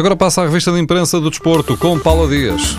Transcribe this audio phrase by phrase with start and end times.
[0.00, 2.74] Agora passa a revista de imprensa do desporto com Paula Dias.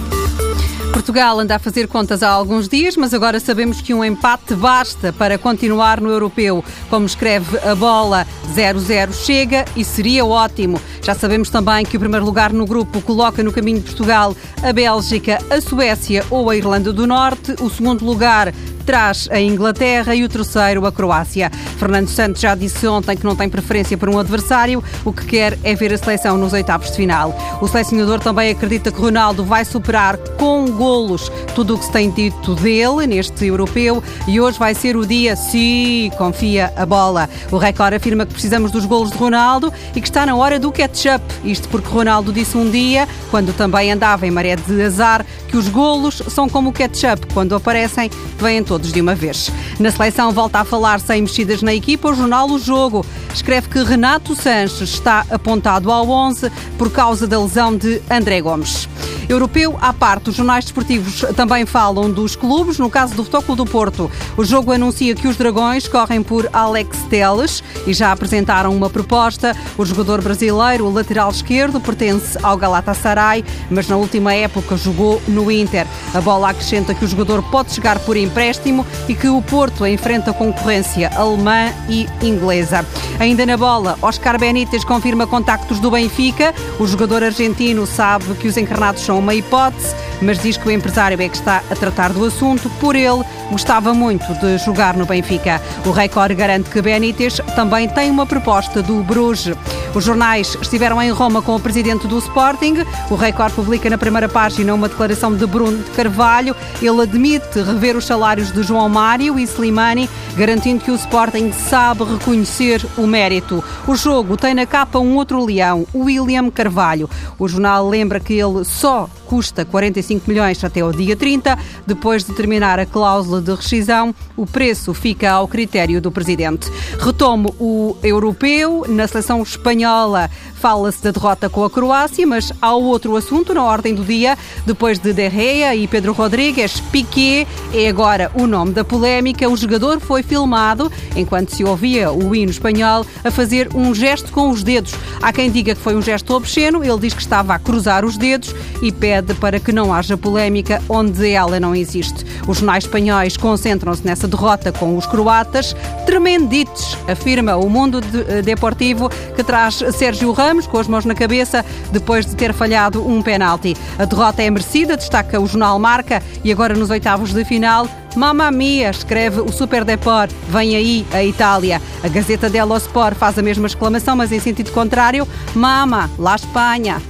[0.92, 5.14] Portugal anda a fazer contas há alguns dias, mas agora sabemos que um empate basta
[5.14, 6.66] para continuar no europeu.
[6.90, 10.82] Como escreve a bola, 0-0 chega e seria ótimo.
[11.04, 14.74] Já sabemos também que o primeiro lugar no grupo coloca no caminho de Portugal a
[14.74, 17.56] Bélgica, a Suécia ou a Irlanda do Norte.
[17.62, 18.52] O segundo lugar
[18.82, 21.50] traz a Inglaterra e o terceiro a Croácia.
[21.78, 25.58] Fernando Santos já disse ontem que não tem preferência por um adversário, o que quer
[25.64, 27.36] é ver a seleção nos oitavos de final.
[27.62, 32.10] O selecionador também acredita que Ronaldo vai superar com golos tudo o que se tem
[32.10, 37.30] dito dele neste europeu e hoje vai ser o dia, se confia a bola.
[37.52, 40.72] O Record afirma que precisamos dos golos de Ronaldo e que está na hora do
[40.72, 41.24] catch-up.
[41.44, 45.68] Isto porque Ronaldo disse um dia, quando também andava em maré de azar, que os
[45.68, 49.52] golos são como o ketchup, quando aparecem, vêm todos de uma vez.
[49.82, 53.84] Na seleção volta a falar sem mexidas na equipa, o jornal O Jogo escreve que
[53.84, 58.88] Renato Sanches está apontado ao 11 por causa da lesão de André Gomes.
[59.30, 62.78] Europeu à parte, os jornais desportivos também falam dos clubes.
[62.78, 66.98] No caso do Futebol do Porto, o jogo anuncia que os Dragões correm por Alex
[67.10, 69.56] Teles e já apresentaram uma proposta.
[69.78, 75.52] O jogador brasileiro, o lateral esquerdo, pertence ao Galatasaray, mas na última época jogou no
[75.52, 75.86] Inter.
[76.14, 80.34] A bola acrescenta que o jogador pode chegar por empréstimo e que o Porto enfrenta
[80.34, 82.86] concorrência alemã e inglesa.
[83.20, 86.54] Ainda na bola, Oscar Benítez confirma contactos do Benfica.
[86.80, 91.30] O jogador argentino sabe que os encarnados uma hipótese, mas diz que o empresário é
[91.30, 92.70] que está a tratar do assunto.
[92.80, 95.62] Por ele, gostava muito de jogar no Benfica.
[95.86, 99.56] O Record garante que Benítez também tem uma proposta do Bruges.
[99.94, 102.76] Os jornais estiveram em Roma com o presidente do Sporting.
[103.10, 106.56] O Record publica na primeira página uma declaração de Bruno de Carvalho.
[106.82, 112.06] Ele admite rever os salários de João Mário e Slimani, garantindo que o Sporting sabe
[112.06, 113.62] reconhecer o mérito.
[113.86, 117.10] O jogo tem na capa um outro leão, William Carvalho.
[117.38, 121.58] O jornal lembra que ele só custa 45 milhões até o dia 30.
[121.86, 126.72] Depois de terminar a cláusula de rescisão, o preço fica ao critério do presidente.
[127.00, 128.86] Retomo o europeu.
[128.88, 130.30] Na seleção espanhola espanhola
[130.62, 134.38] fala-se da derrota com a Croácia, mas há outro assunto na ordem do dia.
[134.64, 139.50] Depois de De Gea e Pedro Rodrigues, Piqué é agora o nome da polémica.
[139.50, 144.52] O jogador foi filmado enquanto se ouvia o hino espanhol a fazer um gesto com
[144.52, 144.94] os dedos.
[145.20, 148.16] Há quem diga que foi um gesto obsceno, ele diz que estava a cruzar os
[148.16, 152.24] dedos e pede para que não haja polémica onde ela não existe.
[152.48, 155.76] Os jornais espanhóis concentram-se nessa derrota com os croatas.
[156.06, 161.66] Tremendites, afirma o mundo eh, deportivo, que traz Sérgio Ramos com as mãos na cabeça
[161.92, 163.76] depois de ter falhado um penalti.
[163.98, 167.88] A derrota é merecida, destaca o jornal Marca, e agora nos oitavos de final.
[168.16, 171.82] Mamma mia, escreve o Super Deport, vem aí a Itália.
[172.04, 175.28] A Gazeta dello Sport faz a mesma exclamação, mas em sentido contrário.
[175.56, 177.02] Mama, lá Espanha.